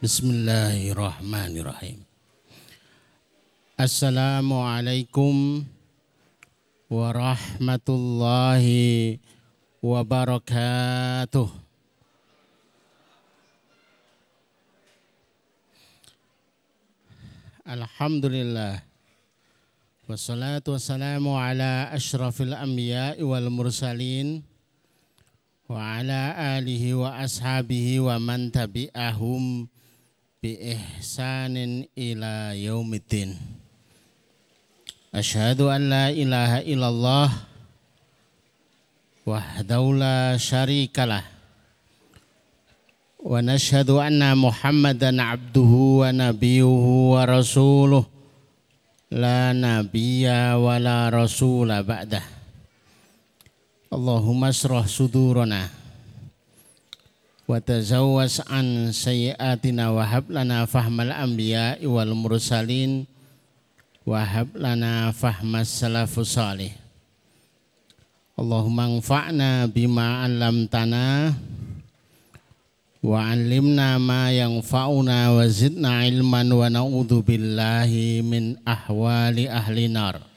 [0.00, 2.00] Bismillahirrahmanirrahim.
[3.76, 5.68] Assalamualaikum
[6.88, 9.20] warahmatullahi
[9.84, 11.52] wabarakatuh.
[17.68, 18.80] Alhamdulillah.
[20.08, 24.48] Wassalatu wassalamu ala ashrafil anbiya wal mursalin
[25.68, 29.68] wa ala alihi wa ashabihi wa man tabi'ahum
[30.40, 33.36] bi ihsanin ila yaumiddin.
[35.12, 37.28] Asyhadu an la ilaha illallah
[39.28, 41.28] wahdahu la syarikalah
[43.20, 48.08] wa nashhadu anna Muhammadan abduhu wa nabiyuhu wa rasuluh
[49.12, 52.24] la nabiyya wa la rasula ba'dah.
[53.92, 54.56] Allahumma
[57.49, 63.05] asrah sudurana وتزوس عن سيئاتنا وهب لنا فهم الأنبياء والمرسلين
[64.05, 66.71] وهب لنا فهم السلف الصالح
[68.39, 71.33] اللهم انفعنا بما علمتنا
[73.03, 80.28] وعلمنا ما ينفعنا وزدنا علما ونعوذ بالله من أحوال أهل النار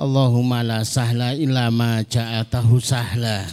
[0.00, 3.44] Allahumma la sahla illa ma ja'atahu sahla.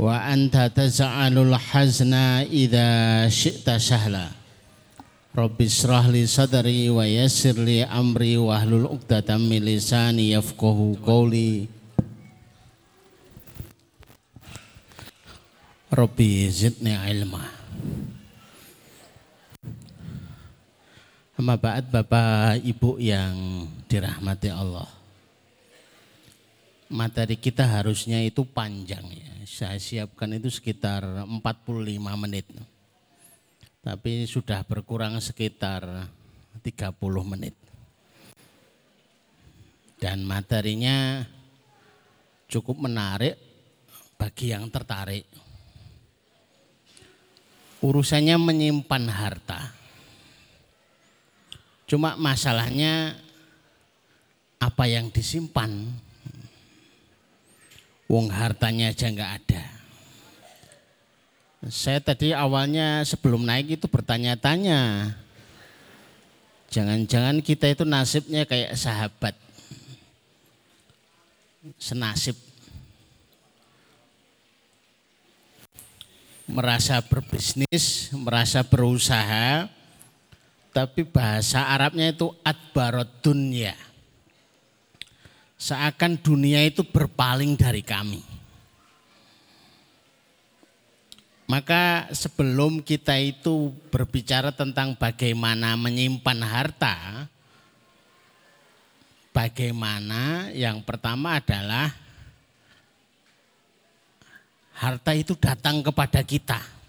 [0.00, 4.32] Wa anta taz'alul hazna idza syi'ta sahla.
[5.30, 10.34] Rabbi israh li sadri wa yassir li amri wa hlul uqdatam min lisani
[11.04, 11.70] qawli.
[15.92, 17.46] Rabbi zidni ilma.
[21.40, 25.00] Amma ba'd Bapak Ibu yang dirahmati Allah
[26.90, 29.30] materi kita harusnya itu panjang ya.
[29.46, 32.44] Saya siapkan itu sekitar 45 menit.
[33.80, 35.86] Tapi sudah berkurang sekitar
[36.60, 37.56] 30 menit.
[39.96, 41.24] Dan materinya
[42.50, 43.38] cukup menarik
[44.20, 45.24] bagi yang tertarik.
[47.80, 49.79] Urusannya menyimpan harta.
[51.90, 53.18] Cuma masalahnya
[54.62, 55.90] apa yang disimpan
[58.10, 59.62] Wong hartanya aja nggak ada.
[61.70, 65.14] Saya tadi awalnya sebelum naik itu bertanya-tanya.
[66.74, 69.38] Jangan-jangan kita itu nasibnya kayak sahabat.
[71.78, 72.34] Senasib.
[76.50, 79.70] Merasa berbisnis, merasa berusaha,
[80.70, 83.74] tapi bahasa Arabnya itu adbarot dunya
[85.60, 88.24] seakan dunia itu berpaling dari kami.
[91.44, 97.26] Maka sebelum kita itu berbicara tentang bagaimana menyimpan harta,
[99.34, 101.92] bagaimana yang pertama adalah
[104.78, 106.79] harta itu datang kepada kita.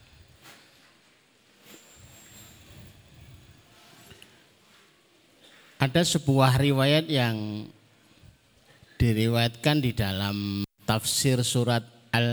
[5.81, 7.66] Ada sebuah riwayat yang
[9.02, 11.81] diriwayatkan di dalam tafsir surat
[12.14, 12.30] Al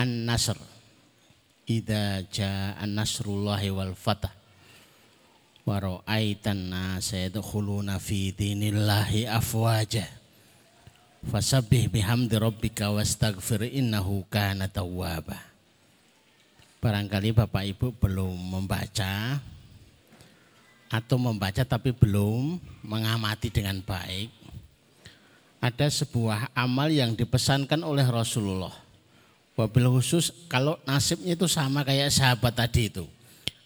[0.00, 0.56] An-Nasr.
[1.68, 4.32] Idza jaa nasrullahi wal fatah
[5.68, 10.08] wa ra'aitan nasa yadkhuluna fi dinillahi afwaja.
[11.20, 15.36] Fasabbih bihamdi rabbika wastaghfir innahu kana tawwaba.
[16.80, 19.36] Barangkali Bapak Ibu belum membaca
[20.86, 24.46] atau membaca tapi belum mengamati dengan baik
[25.66, 28.72] ada sebuah amal yang dipesankan oleh Rasulullah.
[29.56, 33.04] Wabil khusus kalau nasibnya itu sama kayak sahabat tadi itu.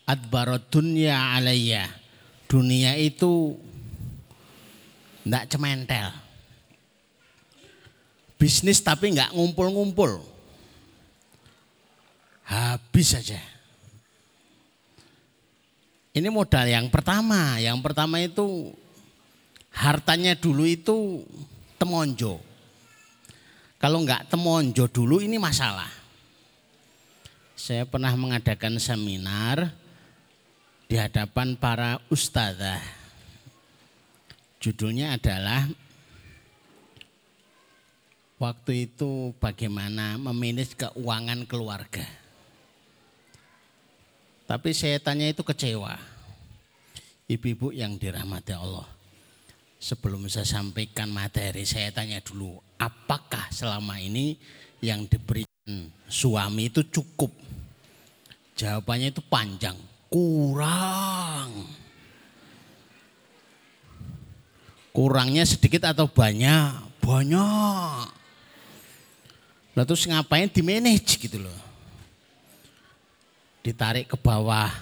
[0.07, 1.91] Adbarot dunya alaiya.
[2.47, 3.59] Dunia itu
[5.27, 6.09] tidak cementel.
[8.39, 10.23] Bisnis tapi nggak ngumpul-ngumpul.
[12.47, 13.39] Habis saja.
[16.11, 17.63] Ini modal yang pertama.
[17.63, 18.75] Yang pertama itu
[19.71, 21.23] hartanya dulu itu
[21.79, 22.43] temonjo.
[23.81, 25.89] Kalau enggak temonjo dulu ini masalah.
[27.55, 29.71] Saya pernah mengadakan seminar
[30.91, 32.83] di hadapan para ustadzah.
[34.61, 35.65] Judulnya adalah
[38.41, 42.05] waktu itu bagaimana memanage keuangan keluarga.
[44.51, 45.95] Tapi saya tanya itu kecewa.
[47.31, 48.83] Ibu-ibu yang dirahmati Allah
[49.79, 54.35] sebelum saya sampaikan materi, saya tanya dulu, apakah selama ini
[54.83, 57.31] yang diberikan suami itu cukup?
[58.59, 59.79] Jawabannya itu panjang,
[60.11, 61.71] kurang.
[64.91, 66.99] Kurangnya sedikit atau banyak?
[66.99, 68.07] Banyak.
[69.79, 71.70] Lalu terus ngapain di manage gitu loh.
[73.61, 74.73] Ditarik ke bawah,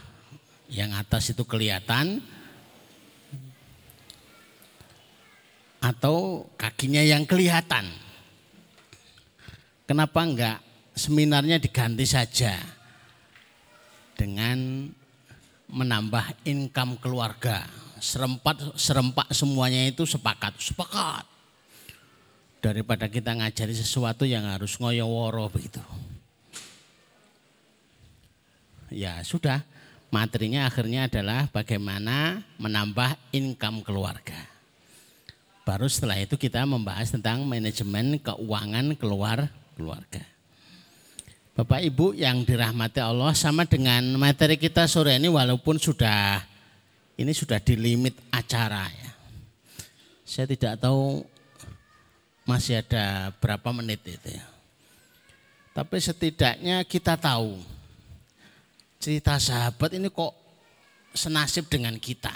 [0.71, 2.23] yang atas itu kelihatan,
[5.83, 7.87] atau kakinya yang kelihatan.
[9.89, 10.59] Kenapa enggak
[10.93, 12.59] seminarnya diganti saja
[14.19, 14.91] dengan
[15.71, 17.65] menambah income keluarga
[17.99, 21.27] serempat serempak semuanya itu sepakat, sepakat.
[22.59, 25.83] Daripada kita ngajari sesuatu yang harus ngoyoworo begitu.
[28.89, 29.65] Ya sudah,
[30.09, 34.39] materinya akhirnya adalah bagaimana menambah income keluarga.
[35.69, 40.25] Baru setelah itu kita membahas tentang manajemen keuangan keluar keluarga.
[41.53, 46.41] Bapak Ibu yang dirahmati Allah sama dengan materi kita sore ini walaupun sudah
[47.19, 49.11] ini sudah di limit acara ya.
[50.23, 51.27] Saya tidak tahu
[52.47, 54.47] masih ada berapa menit itu ya.
[55.77, 57.59] Tapi setidaknya kita tahu
[58.99, 60.35] cerita sahabat ini kok
[61.15, 62.35] senasib dengan kita.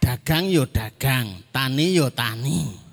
[0.00, 2.88] Dagang yo dagang, tani yo tani.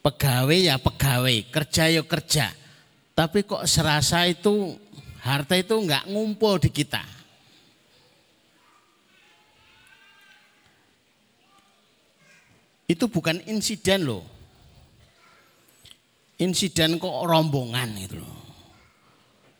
[0.00, 2.54] Pegawai ya pegawai, kerja yo kerja.
[3.12, 4.78] Tapi kok serasa itu
[5.26, 7.02] harta itu enggak ngumpul di kita.
[12.86, 14.22] Itu bukan insiden loh.
[16.38, 18.35] Insiden kok rombongan itu loh.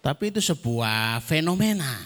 [0.06, 1.98] Tapi itu sebuah fenomena.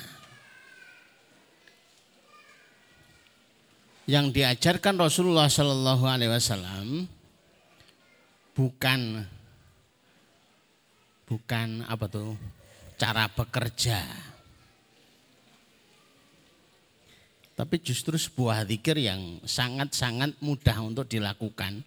[4.09, 7.05] Yang diajarkan Rasulullah Shallallahu Alaihi Wasallam
[8.57, 9.21] bukan
[11.29, 12.35] bukan apa tuh
[12.99, 14.03] cara bekerja
[17.61, 21.85] tapi justru sebuah zikir yang sangat-sangat mudah untuk dilakukan.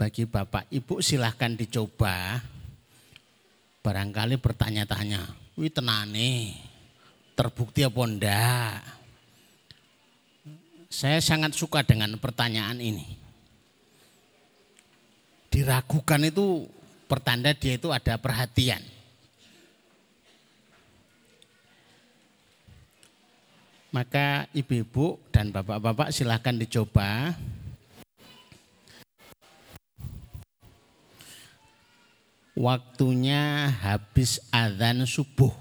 [0.00, 2.40] Bagi Bapak Ibu silahkan dicoba.
[3.88, 6.52] Barangkali bertanya-tanya, wih tenane,
[7.32, 8.84] terbukti apa enggak?
[10.92, 13.16] Saya sangat suka dengan pertanyaan ini.
[15.48, 16.68] Diragukan itu
[17.08, 18.84] pertanda dia itu ada perhatian.
[23.88, 27.32] Maka ibu-ibu dan bapak-bapak silahkan dicoba.
[32.58, 35.54] Waktunya habis adzan subuh.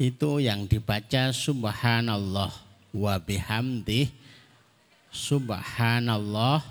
[0.00, 2.56] Itu yang dibaca subhanallah
[2.96, 4.08] wa bihamdih
[5.12, 6.64] subhanallah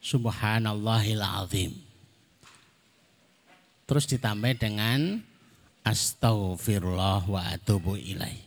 [0.00, 1.72] subhanallahil azim.
[3.84, 5.20] Terus ditambah dengan
[5.84, 8.40] Astaghfirullah wa atubu ilaih.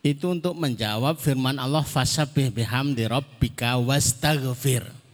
[0.00, 5.05] Itu untuk menjawab firman Allah fasabih bihamdi rabbika wastaghfir.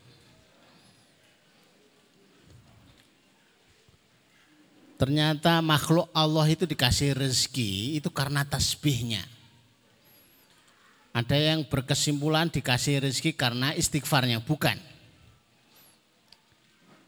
[5.02, 9.26] Ternyata makhluk Allah itu dikasih rezeki itu karena tasbihnya.
[11.10, 14.78] Ada yang berkesimpulan dikasih rezeki karena istighfarnya, bukan.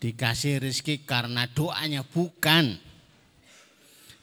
[0.03, 2.83] Dikasih rezeki karena doanya, bukan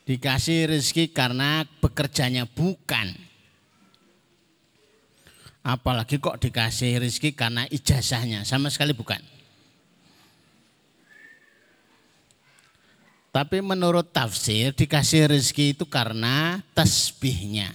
[0.03, 3.15] dikasih rezeki karena bekerjanya bukan.
[5.63, 9.23] Apalagi kok dikasih rezeki karena ijazahnya, sama sekali bukan.
[13.31, 17.71] Tapi menurut tafsir dikasih rezeki itu karena tasbihnya.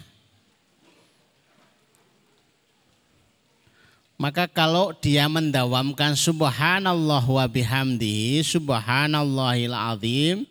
[4.16, 10.48] Maka kalau dia mendawamkan subhanallah wa bihamdi subhanallahil azim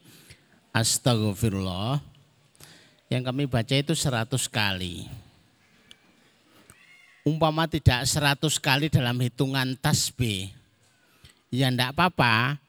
[0.69, 2.03] Astagfirullah
[3.07, 5.07] yang kami baca itu 100 kali.
[7.23, 10.51] Umpama tidak 100 kali dalam hitungan tasbih,
[11.49, 12.59] ya enggak apa-apa.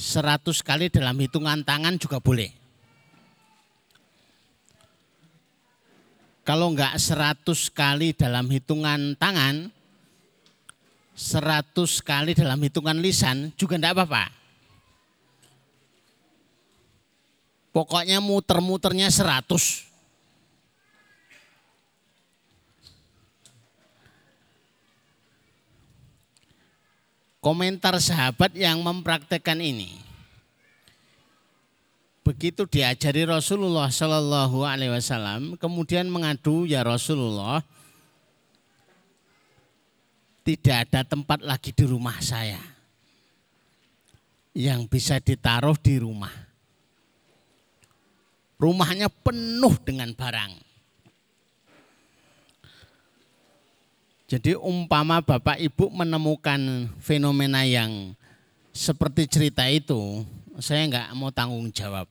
[0.00, 2.48] 100 kali dalam hitungan tangan juga boleh.
[6.40, 9.68] Kalau enggak 100 kali dalam hitungan tangan,
[11.12, 14.32] 100 kali dalam hitungan lisan juga enggak apa-apa.
[17.76, 19.89] Pokoknya muter-muternya seratus.
[27.40, 29.96] Komentar sahabat yang mempraktekkan ini.
[32.20, 37.64] Begitu diajari Rasulullah Shallallahu Alaihi Wasallam, kemudian mengadu ya Rasulullah,
[40.44, 42.60] tidak ada tempat lagi di rumah saya
[44.52, 46.32] yang bisa ditaruh di rumah.
[48.60, 50.69] Rumahnya penuh dengan barang.
[54.30, 58.14] Jadi umpama Bapak Ibu menemukan fenomena yang
[58.70, 60.22] seperti cerita itu,
[60.62, 62.06] saya nggak mau tanggung jawab.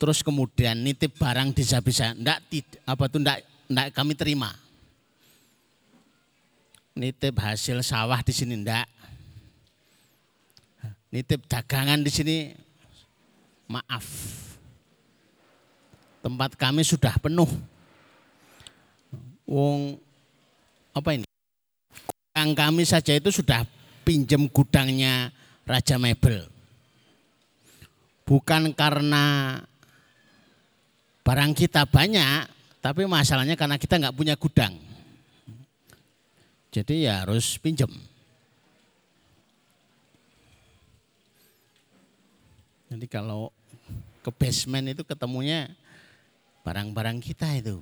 [0.00, 2.40] Terus kemudian nitip barang bisa-bisa, enggak
[2.88, 4.56] apa tuh enggak, enggak kami terima.
[6.96, 8.88] Nitip hasil sawah di sini enggak.
[11.12, 12.36] Nitip dagangan di sini
[13.68, 14.08] maaf.
[16.24, 17.52] Tempat kami sudah penuh.
[19.44, 20.00] Wong
[20.92, 21.26] apa ini?
[21.92, 23.64] Gudang kami saja itu sudah
[24.04, 25.32] pinjam gudangnya
[25.64, 26.48] Raja Mebel.
[28.24, 29.58] Bukan karena
[31.26, 32.48] barang kita banyak,
[32.80, 34.74] tapi masalahnya karena kita nggak punya gudang.
[36.72, 37.92] Jadi ya harus pinjam.
[42.88, 43.52] Jadi kalau
[44.20, 45.72] ke basement itu ketemunya
[46.64, 47.80] barang-barang kita itu.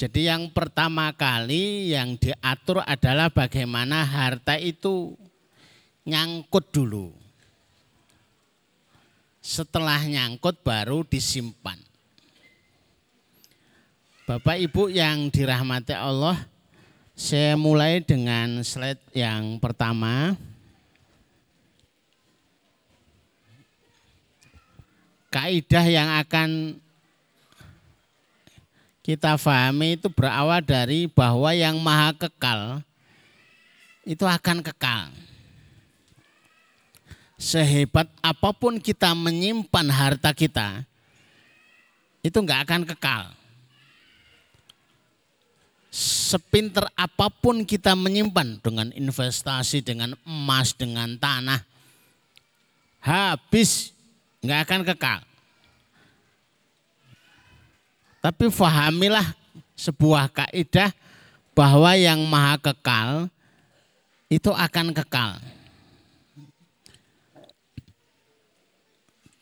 [0.00, 5.12] Jadi yang pertama kali yang diatur adalah bagaimana harta itu
[6.08, 7.12] nyangkut dulu.
[9.44, 11.76] Setelah nyangkut baru disimpan.
[14.24, 16.48] Bapak Ibu yang dirahmati Allah,
[17.12, 20.32] saya mulai dengan slide yang pertama.
[25.28, 26.80] Kaidah yang akan
[29.10, 32.78] kita pahami itu berawal dari bahwa yang maha kekal
[34.06, 35.10] itu akan kekal.
[37.34, 40.86] Sehebat apa pun kita menyimpan harta kita,
[42.22, 43.34] itu enggak akan kekal.
[45.90, 51.66] Sepinter apa pun kita menyimpan dengan investasi, dengan emas, dengan tanah,
[53.02, 53.90] habis
[54.38, 55.20] enggak akan kekal.
[58.20, 59.32] Tapi fahamilah
[59.72, 60.92] sebuah kaidah
[61.56, 63.32] bahwa yang maha kekal
[64.28, 65.40] itu akan kekal.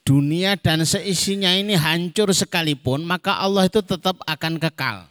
[0.06, 5.04] Dunia dan seisinya ini hancur sekalipun, maka Allah itu tetap akan kekal.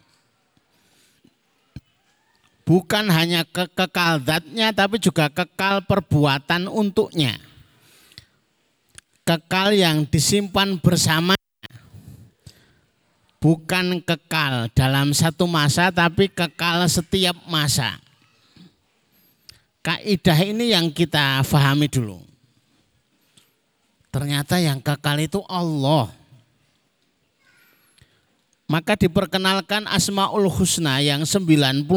[2.66, 7.38] Bukan hanya ke kekal zatnya, tapi juga kekal perbuatan untuknya.
[9.22, 11.37] Kekal yang disimpan bersama
[13.38, 17.98] bukan kekal dalam satu masa tapi kekal setiap masa.
[19.86, 22.20] Kaidah ini yang kita fahami dulu.
[24.12, 26.12] Ternyata yang kekal itu Allah.
[28.67, 31.88] Maka diperkenalkan Asmaul Husna yang 99.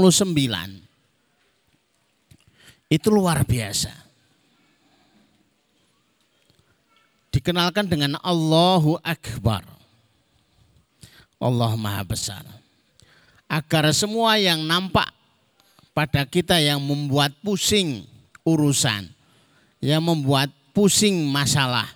[2.87, 3.91] Itu luar biasa.
[7.35, 9.80] Dikenalkan dengan Allahu Akbar
[11.41, 12.45] Allah Maha Besar.
[13.51, 15.09] Agar semua yang nampak
[15.91, 18.07] pada kita yang membuat pusing
[18.47, 19.11] urusan,
[19.83, 21.89] yang membuat pusing masalah,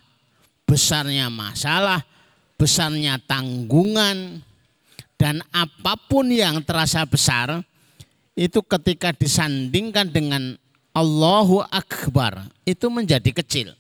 [0.67, 2.03] besarnya masalah,
[2.59, 4.43] besarnya tanggungan,
[5.15, 7.63] dan apa pun yang terasa besar,
[8.35, 10.59] itu ketika disandingkan dengan
[10.91, 13.79] Allahu Akbar, itu menjadi kecil.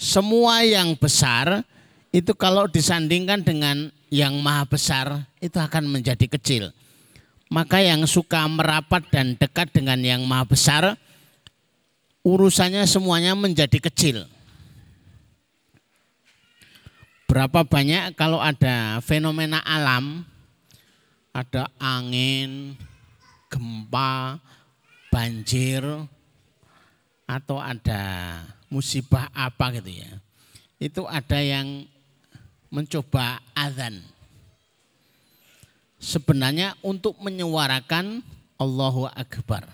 [0.00, 1.60] Semua yang besar
[2.10, 6.74] itu kalau disandingkan dengan yang maha besar itu akan menjadi kecil.
[7.50, 10.82] Maka yang suka merapat dan dekat dengan yang maha besar
[12.26, 14.26] urusannya semuanya menjadi kecil.
[17.30, 20.26] Berapa banyak kalau ada fenomena alam,
[21.30, 22.74] ada angin,
[23.46, 24.42] gempa,
[25.14, 25.82] banjir,
[27.30, 28.02] atau ada
[28.66, 30.10] musibah apa gitu ya.
[30.82, 31.86] Itu ada yang
[32.70, 34.00] mencoba azan.
[36.00, 38.24] Sebenarnya untuk menyuarakan
[38.56, 39.68] Allahu Akbar.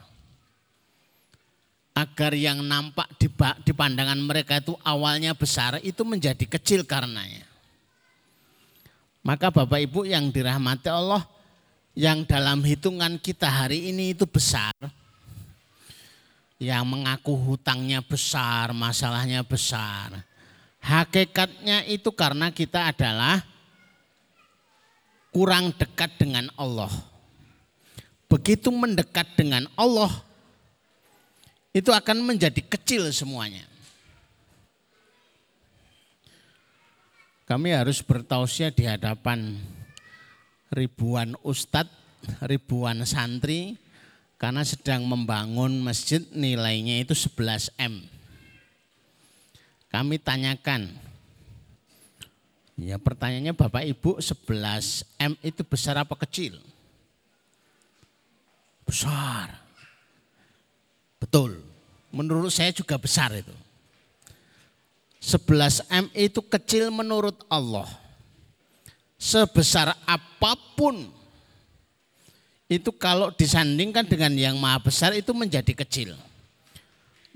[1.97, 7.49] Agar yang nampak di, pandangan mereka itu awalnya besar, itu menjadi kecil karenanya.
[9.25, 11.25] Maka Bapak Ibu yang dirahmati Allah,
[11.97, 14.77] yang dalam hitungan kita hari ini itu besar,
[16.61, 20.26] yang mengaku hutangnya besar, masalahnya besar,
[20.87, 23.43] Hakikatnya itu karena kita adalah
[25.35, 26.95] kurang dekat dengan Allah.
[28.31, 30.11] Begitu mendekat dengan Allah,
[31.75, 33.67] itu akan menjadi kecil semuanya.
[37.51, 39.59] Kami harus bertausiah di hadapan
[40.71, 41.95] ribuan ustadz,
[42.47, 43.79] ribuan santri
[44.39, 48.16] karena sedang membangun masjid nilainya itu 11 M.
[49.97, 50.93] Kami tanyakan,
[52.77, 56.61] ya pertanyaannya Bapak Ibu 11 M itu besar apa kecil?
[58.85, 59.57] Besar.
[61.17, 61.65] Betul.
[62.13, 63.57] Menurut saya juga besar itu.
[65.25, 67.89] 11 M itu kecil menurut Allah.
[69.17, 71.09] Sebesar apa pun
[72.69, 76.26] itu kalau disandingkan dengan yang maha besar itu menjadi kecil.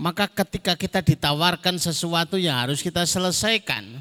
[0.00, 4.00] Maka ketika kita ditawarkan sesuatu yang harus kita selesaikan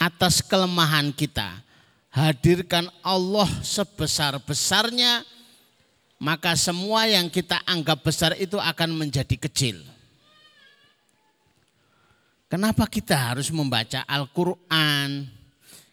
[0.00, 1.60] atas kelemahan kita,
[2.08, 5.28] hadirkan Allah sebesar-besarnya
[6.16, 9.84] maka semua yang kita anggap besar itu akan menjadi kecil.
[12.48, 15.28] Kenapa kita harus membaca Al-Quran?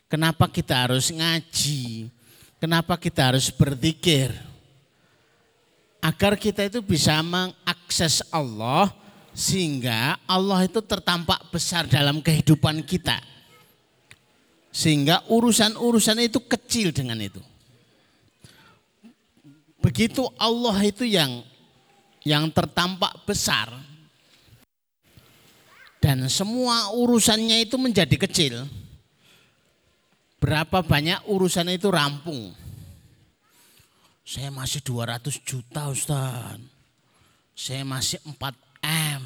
[0.07, 2.07] Kenapa kita harus ngaji?
[2.63, 4.50] Kenapa kita harus berzikir?
[6.01, 8.89] Agar kita itu bisa mengakses Allah
[9.31, 13.21] sehingga Allah itu tertampak besar dalam kehidupan kita.
[14.73, 17.39] Sehingga urusan-urusan itu kecil dengan itu.
[19.81, 21.41] Begitu Allah itu yang
[22.21, 23.69] yang tertampak besar
[26.01, 28.65] dan semua urusannya itu menjadi kecil.
[30.41, 32.57] Berapa banyak urusan itu rampung?
[34.21, 36.61] Saya masih 200 juta Ustaz.
[37.57, 38.53] Saya masih 4
[38.85, 39.23] M.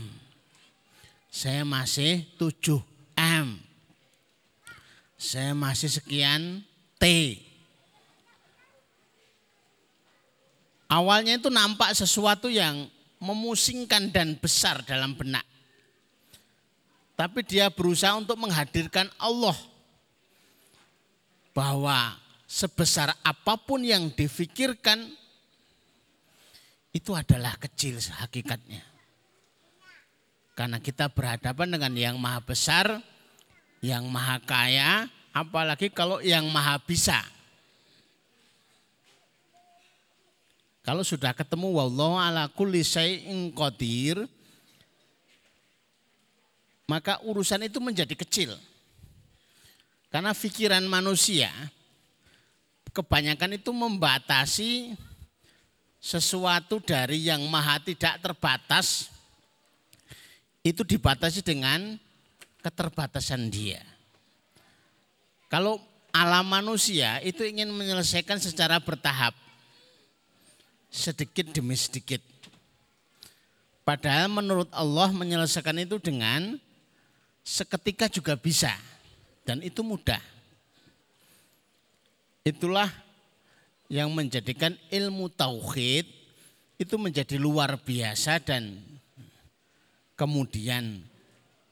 [1.30, 2.80] Saya masih 7
[3.20, 3.60] M.
[5.16, 6.64] Saya masih sekian
[6.96, 7.06] T.
[10.86, 12.88] Awalnya itu nampak sesuatu yang
[13.20, 15.44] memusingkan dan besar dalam benak.
[17.16, 19.56] Tapi dia berusaha untuk menghadirkan Allah.
[21.56, 25.02] Bahwa sebesar apa pun yang difikirkan
[26.96, 28.82] itu adalah kecil hakikatnya.
[30.56, 33.04] Karena kita berhadapan dengan yang maha besar,
[33.84, 37.20] yang maha kaya, apalagi kalau yang maha bisa.
[40.86, 44.24] Kalau sudah ketemu wallahu ala kulli syai'in qadir
[46.86, 48.54] maka urusan itu menjadi kecil.
[50.14, 51.52] Karena pikiran manusia
[52.96, 54.96] kebanyakan itu membatasi
[56.00, 59.12] sesuatu dari yang maha tidak terbatas
[60.64, 62.00] itu dibatasi dengan
[62.64, 63.84] keterbatasan dia.
[65.52, 65.78] Kalau
[66.16, 69.36] alam manusia itu ingin menyelesaikan secara bertahap
[70.88, 72.24] sedikit demi sedikit.
[73.86, 76.58] Padahal menurut Allah menyelesaikan itu dengan
[77.46, 78.74] seketika juga bisa
[79.46, 80.35] dan itu mudah.
[82.46, 82.94] Itulah
[83.90, 86.06] yang menjadikan ilmu tauhid
[86.78, 88.86] itu menjadi luar biasa dan
[90.14, 91.02] kemudian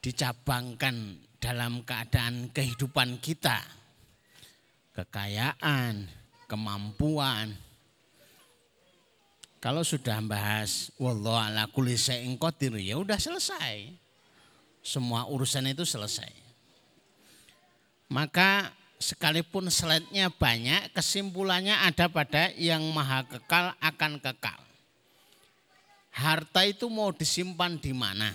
[0.02, 3.62] dicabangkan dalam keadaan kehidupan kita.
[4.98, 6.10] Kekayaan,
[6.50, 7.54] kemampuan,
[9.64, 13.94] kalau sudah bahas wallah ala kulli syai'in qadir ya udah selesai.
[14.82, 16.34] Semua urusan itu selesai.
[18.10, 24.60] Maka sekalipun slide-nya banyak, kesimpulannya ada pada yang maha kekal akan kekal.
[26.16, 28.32] Harta itu mau disimpan di mana?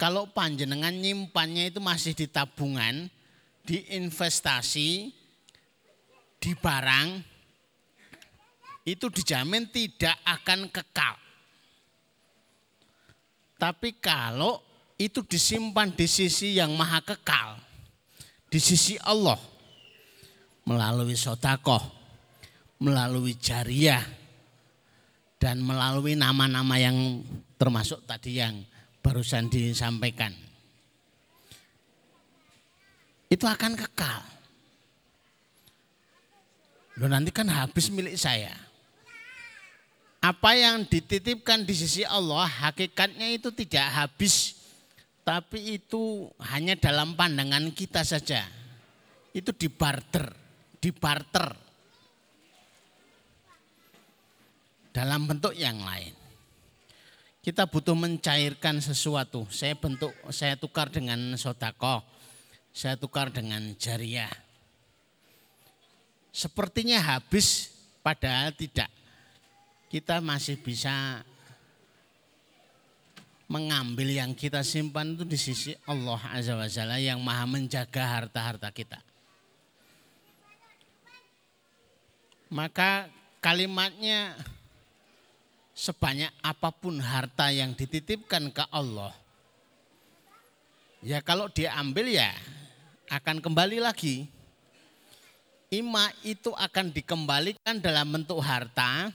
[0.00, 3.12] Kalau panjenengan nyimpannya itu masih di tabungan,
[3.60, 5.12] di investasi,
[6.40, 7.20] di barang,
[8.88, 11.20] itu dijamin tidak akan kekal.
[13.60, 14.64] Tapi kalau
[14.96, 17.60] itu disimpan di sisi yang maha kekal,
[18.50, 19.38] di sisi Allah,
[20.66, 21.80] melalui sotakoh,
[22.82, 24.02] melalui jariah,
[25.38, 27.24] dan melalui nama-nama yang
[27.56, 28.60] termasuk tadi yang
[29.00, 30.34] barusan disampaikan.
[33.30, 34.22] Itu akan kekal.
[36.98, 38.52] Loh nanti kan habis milik saya
[40.20, 44.59] apa yang dititipkan di sisi Allah hakikatnya itu tidak habis
[45.30, 48.42] tapi itu hanya dalam pandangan kita saja.
[49.30, 50.26] Itu dibarter,
[50.82, 51.54] dibarter
[54.90, 56.10] dalam bentuk yang lain.
[57.38, 59.46] Kita butuh mencairkan sesuatu.
[59.54, 62.02] Saya bentuk, saya tukar dengan sodako,
[62.74, 64.34] saya tukar dengan jariah.
[66.34, 67.70] Sepertinya habis,
[68.02, 68.90] padahal tidak
[69.90, 71.22] kita masih bisa
[73.50, 78.70] mengambil yang kita simpan itu di sisi Allah Azza wa Jalla yang maha menjaga harta-harta
[78.70, 79.02] kita.
[82.54, 83.10] Maka
[83.42, 84.38] kalimatnya
[85.74, 89.10] sebanyak apa pun harta yang dititipkan ke Allah.
[91.02, 92.30] Ya kalau diambil ya
[93.10, 94.30] akan kembali lagi.
[95.70, 99.14] Ima itu akan dikembalikan dalam bentuk harta,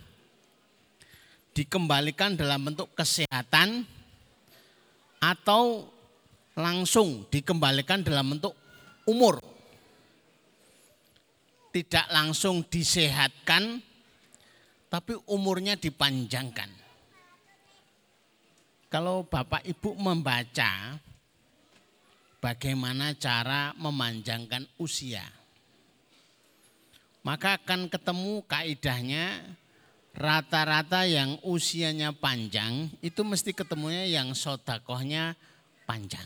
[1.52, 3.84] dikembalikan dalam bentuk kesehatan,
[5.26, 5.90] atau
[6.54, 8.54] langsung dikembalikan dalam bentuk
[9.10, 9.42] umur.
[11.74, 13.82] Tidak langsung disehatkan,
[14.88, 16.72] tapi umurnya dipanjangkan.
[18.88, 20.96] Kalau Bapak Ibu membaca
[22.40, 25.28] bagaimana cara memanjangkan usia,
[27.28, 29.44] maka akan ketemu kaidahnya
[30.16, 35.36] rata-rata yang usianya panjang itu mesti ketemunya yang sodakohnya
[35.84, 36.24] panjang.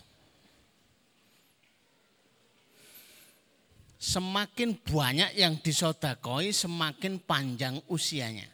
[4.00, 8.48] Semakin banyak yang disodakoi semakin panjang usianya.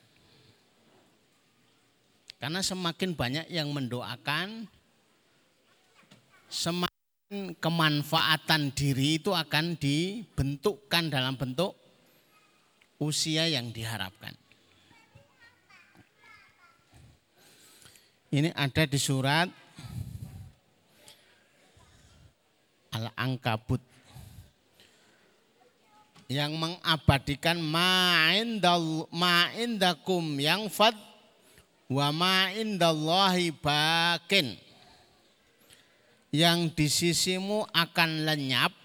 [2.41, 4.65] Karena semakin banyak yang mendoakan,
[6.50, 11.78] semakin kemanfaatan diri itu akan dibentukkan dalam bentuk
[12.98, 14.44] usia yang diharapkan.
[18.36, 19.48] Ini ada di surat
[22.91, 23.80] Al-Ankabut.
[26.28, 27.63] Yang mengabadikan
[29.15, 31.00] ma'indakum yang fad
[31.88, 34.60] wa ma'indallahi bakin.
[36.36, 38.76] Yang di sisimu akan lenyap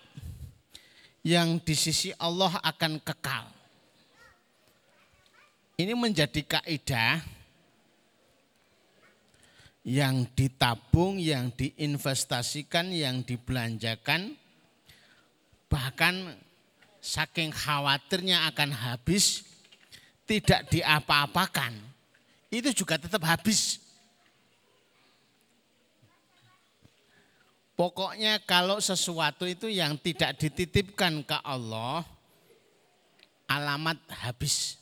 [1.26, 3.50] yang di sisi Allah akan kekal.
[5.74, 7.39] Ini menjadi kaidah
[9.80, 14.36] yang ditabung, yang diinvestasikan, yang dibelanjakan,
[15.72, 16.36] bahkan
[17.00, 19.44] saking khawatirnya akan habis,
[20.28, 21.72] tidak diapa-apakan,
[22.52, 23.80] itu juga tetap habis.
[27.72, 32.04] Pokoknya kalau sesuatu itu yang tidak dititipkan ke Allah,
[33.48, 34.76] alamat habis.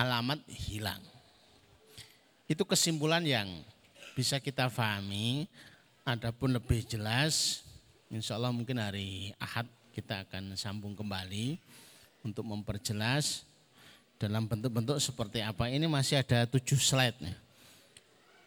[0.00, 1.09] Alamat hilang.
[2.50, 3.46] Itu kesimpulan yang
[4.18, 5.46] bisa kita pahami.
[6.02, 7.62] Adapun lebih jelas,
[8.10, 11.54] insya Allah mungkin hari Ahad kita akan sambung kembali
[12.26, 13.46] untuk memperjelas
[14.18, 15.70] dalam bentuk-bentuk seperti apa.
[15.70, 17.38] Ini masih ada tujuh slide nih.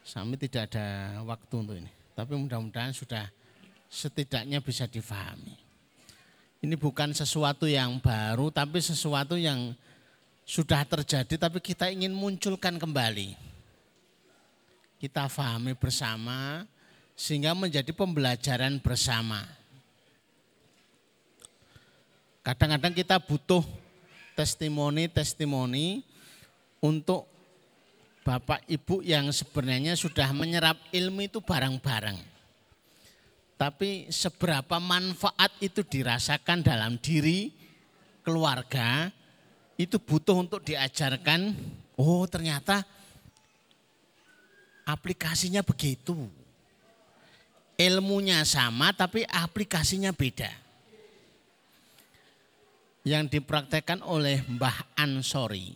[0.03, 1.87] Kami tidak ada waktu untuk ini.
[2.11, 3.31] Tapi mudah-mudahan sudah
[3.87, 5.55] setidaknya bisa difahami.
[6.59, 9.71] Ini bukan sesuatu yang baru, tapi sesuatu yang
[10.43, 13.52] sudah terjadi, tapi kita ingin munculkan kembali
[15.03, 16.63] kita fahami bersama
[17.11, 19.43] sehingga menjadi pembelajaran bersama.
[22.39, 23.67] Kadang-kadang kita butuh
[24.31, 26.07] testimoni-testimoni
[26.79, 27.27] untuk
[28.23, 32.15] Bapak Ibu yang sebenarnya sudah menyerap ilmu itu bareng-bareng.
[33.59, 37.51] Tapi seberapa manfaat itu dirasakan dalam diri
[38.23, 39.11] keluarga
[39.75, 41.51] itu butuh untuk diajarkan.
[41.99, 42.87] Oh ternyata
[44.87, 46.15] aplikasinya begitu.
[47.73, 50.51] Ilmunya sama tapi aplikasinya beda.
[53.03, 55.75] Yang dipraktekkan oleh Mbah Ansori.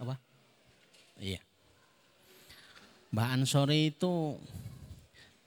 [0.00, 0.16] Apa?
[1.20, 1.42] Iya.
[3.12, 4.40] Mbah Ansori itu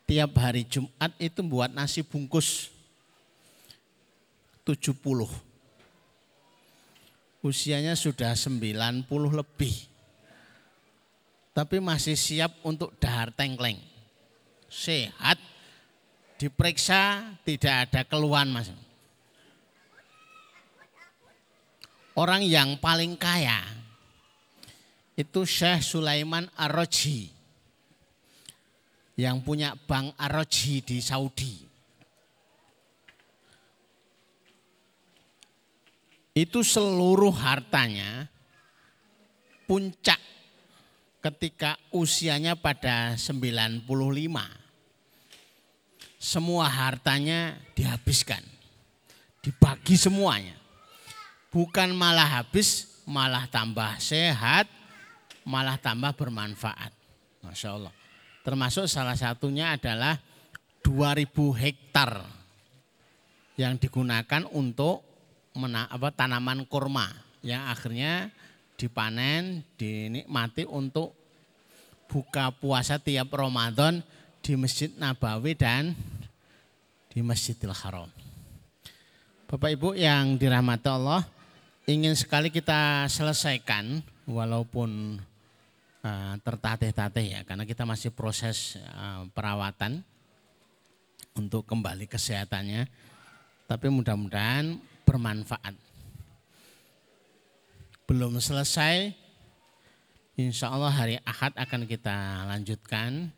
[0.06, 2.70] tiap hari Jumat itu buat nasi bungkus
[4.68, 4.94] 70.
[7.42, 9.91] Usianya sudah 90 lebih
[11.52, 13.80] tapi masih siap untuk dahar tengkleng.
[14.72, 15.36] Sehat,
[16.40, 18.72] diperiksa tidak ada keluhan mas.
[22.16, 23.60] Orang yang paling kaya
[25.16, 26.76] itu Syekh Sulaiman ar
[29.20, 31.68] yang punya bank ar di Saudi.
[36.32, 38.32] Itu seluruh hartanya
[39.68, 40.20] puncak
[41.22, 43.86] ketika usianya pada 95.
[46.22, 48.42] Semua hartanya dihabiskan.
[49.42, 50.54] Dibagi semuanya.
[51.50, 54.70] Bukan malah habis, malah tambah sehat,
[55.46, 56.94] malah tambah bermanfaat.
[57.42, 57.94] Masya Allah.
[58.42, 60.18] Termasuk salah satunya adalah
[60.82, 62.22] 2000 hektar
[63.58, 65.06] yang digunakan untuk
[65.58, 67.10] mena, apa, tanaman kurma
[67.46, 68.30] yang akhirnya
[68.82, 71.14] dipanen, dinikmati untuk
[72.10, 74.02] buka puasa tiap Ramadan
[74.42, 75.94] di Masjid Nabawi dan
[77.14, 78.10] di Masjidil Haram.
[79.46, 81.22] Bapak Ibu yang dirahmati Allah,
[81.86, 85.22] ingin sekali kita selesaikan walaupun
[86.02, 90.02] uh, tertatih-tatih ya, karena kita masih proses uh, perawatan
[91.38, 92.90] untuk kembali kesehatannya.
[93.70, 95.91] Tapi mudah-mudahan bermanfaat.
[98.12, 99.16] Belum selesai,
[100.36, 103.32] insya Allah hari Ahad akan kita lanjutkan.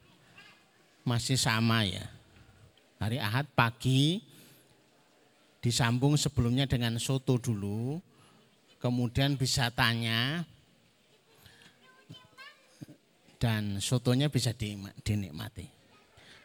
[1.05, 2.09] Masih sama ya.
[2.97, 4.25] Hari Ahad pagi
[5.61, 8.01] disambung sebelumnya dengan soto dulu,
[8.81, 10.41] kemudian bisa tanya,
[13.37, 14.57] dan sotonya bisa
[15.05, 15.69] dinikmati.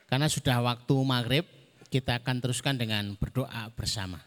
[0.04, 1.48] Karena sudah waktu maghrib,
[1.88, 4.20] kita akan teruskan dengan berdoa bersama.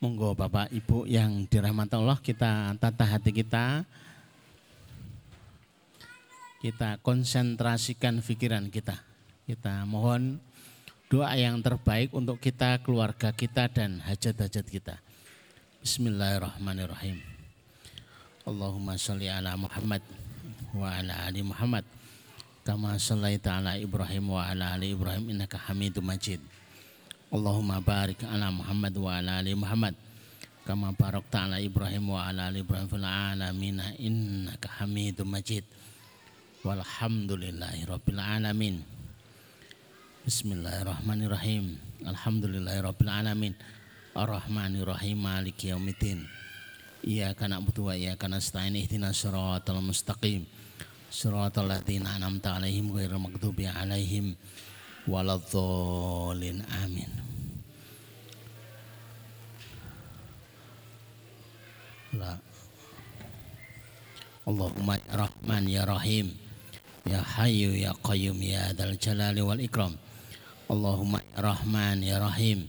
[0.00, 3.84] Monggo Bapak Ibu yang dirahmati Allah kita tata hati kita
[6.64, 8.96] kita konsentrasikan pikiran kita.
[9.44, 10.40] Kita mohon
[11.12, 14.96] doa yang terbaik untuk kita, keluarga kita dan hajat-hajat kita.
[15.84, 17.20] Bismillahirrahmanirrahim.
[18.48, 20.00] Allahumma sholli ala Muhammad
[20.72, 21.84] wa ala ali Muhammad
[22.64, 26.40] kama shallaita ala Ibrahim wa ala ali Ibrahim innaka Hamidum Majid.
[27.30, 29.94] Allahumma barik ala Muhammad wa ala ali Muhammad.
[30.66, 35.62] Kama barakta ala Ibrahim wa ala ali Ibrahim fil alamin innaka Hamidum Majid.
[36.66, 38.82] Walhamdulillahi Rabbil Alamin.
[40.26, 41.78] Bismillahirrahmanirrahim.
[42.02, 43.54] Alhamdulillahi Rabbil Alamin.
[44.10, 46.26] Ar-Rahmanirrahim Maliki Yawmiddin
[47.06, 50.50] Iyaka na'budu wa iyaka nasta'in ihdinas siratal mustaqim.
[51.14, 54.34] Siratal ladzina an'amta 'alaihim ghairil maghdubi 'alaihim
[55.08, 57.20] waladhdallin amin
[62.10, 62.34] La
[64.50, 66.34] Allahumma ya Rahman ya Rahim
[67.06, 69.94] Ya Hayyu Ya Qayyum Ya Dal Jalali Wal Ikram
[70.66, 72.66] Allahumma Ya Rahman Ya Rahim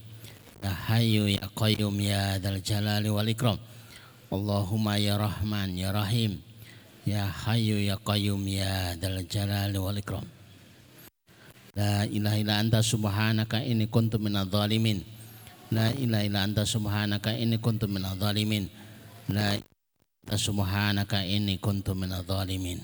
[0.62, 3.58] Ya Hayyu Ya Qayyum Ya Dal Jalali Wal Ikram
[4.30, 6.38] Allahumma Ya Rahman Ya Rahim
[7.02, 10.22] Ya Hayyu Ya Qayyum Ya Dal Jalali Wal Ikram
[11.72, 15.00] La ilaha illa anta subhanaka inni kuntu minadh dhalimin.
[15.72, 18.68] La ilaha illa anta subhanaka inni kuntu minadh dhalimin.
[19.32, 22.76] La ilaha subhanaka inni kuntu minadh dhalimin.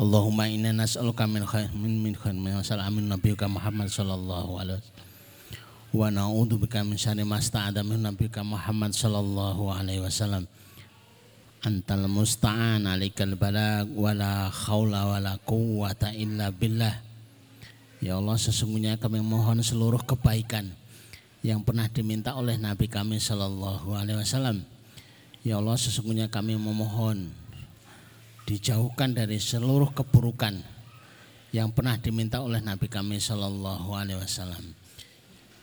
[0.00, 5.08] Allahumma inna nas'aluka min khair min min khair min amin nabiyuka Muhammad sallallahu alaihi wasallam.
[5.94, 10.48] Wa na'udzu bika min syarri ma sta'ada min nabiyuka Muhammad sallallahu alaihi wasallam
[11.60, 16.96] antal musta'an alaikal balag wala khawla wala quwwata illa billah
[18.00, 20.72] ya Allah sesungguhnya kami mohon seluruh kebaikan
[21.44, 24.64] yang pernah diminta oleh Nabi kami sallallahu alaihi wasallam
[25.44, 27.28] ya Allah sesungguhnya kami memohon
[28.48, 30.80] dijauhkan dari seluruh keburukan
[31.50, 34.74] yang pernah diminta oleh Nabi kami Shallallahu Alaihi Wasallam.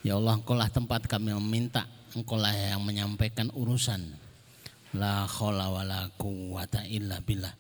[0.03, 4.26] Ya Allah, engkaulah tempat kami meminta, engkaulah yang menyampaikan urusan.
[4.95, 7.51] La khawla wa la quwwata illa billah.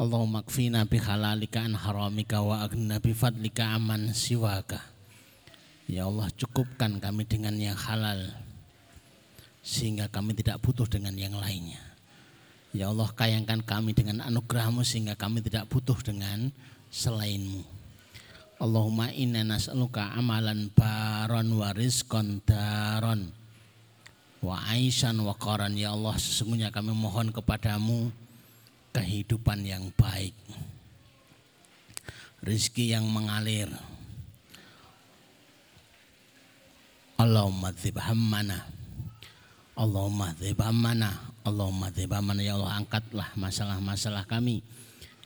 [0.00, 4.80] Allahumma kfina bi halalika an haramika wa agna bi fadlika aman siwaka.
[5.84, 8.32] Ya Allah, cukupkan kami dengan yang halal
[9.60, 11.82] sehingga kami tidak butuh dengan yang lainnya.
[12.72, 16.48] Ya Allah kayangkan kami dengan anugerahmu sehingga kami tidak butuh dengan
[16.88, 17.60] selainmu.
[18.60, 23.39] Allahumma inna nas'aluka amalan baron wa rizqan daron
[24.40, 25.76] wa aisan wa qaran.
[25.76, 28.12] Ya Allah sesungguhnya kami mohon kepadamu
[28.92, 30.36] kehidupan yang baik.
[32.40, 33.68] Rizki yang mengalir.
[37.20, 38.64] Allahumma dzib hammana.
[39.76, 41.88] Allahumma dzib hammana Allahumma
[42.20, 44.60] mana ya Allah angkatlah masalah-masalah kami.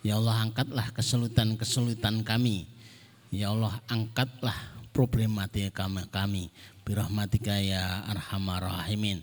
[0.06, 2.70] Ya Allah angkatlah kesulitan-kesulitan kami.
[3.34, 4.54] Ya Allah angkatlah
[4.94, 6.54] problematika kami.
[6.86, 9.18] Birahmatika ya arhamar rahimin.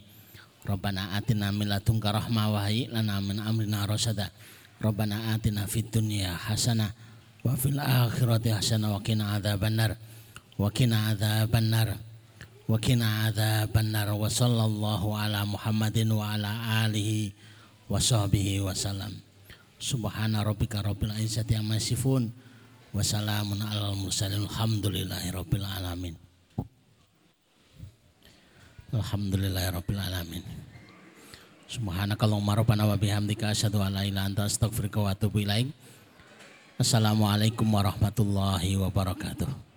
[0.67, 4.29] Rabbana atina min ladunka rahmah wa lana min amrina rasada.
[4.83, 6.91] Rabbana atina fid dunya hasanah
[7.47, 9.95] wa fil akhirati hasanah wa qina adzabannar.
[10.59, 12.11] Wa qina adzabannar.
[12.71, 17.35] Wakina ada benar wa sallallahu ala Muhammadin wa ala alihi
[17.91, 19.11] wa sahbihi wa salam.
[19.75, 21.75] Subhana rabbika rabbil izzati amma
[22.91, 26.15] wa salamun alal mursalin alhamdulillahi rabbil alamin.
[28.91, 30.43] Alhamdulillahi rabbil alamin.
[31.71, 35.71] Subhanakallahumma rabbana wa bihamdika asyhadu an la ilaha anta astaghfiruka wa atubu ilaik.
[36.75, 39.70] Assalamualaikum warahmatullahi wabarakatuh.